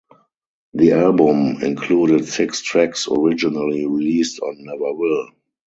The 0.73 0.93
album 0.93 1.61
included 1.61 2.25
six 2.27 2.63
tracks 2.63 3.07
originally 3.07 3.85
released 3.85 4.39
on 4.39 4.55
"Never 4.57 4.95
Will". 4.95 5.27